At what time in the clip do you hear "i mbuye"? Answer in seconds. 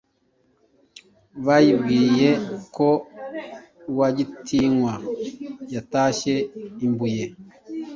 6.85-7.25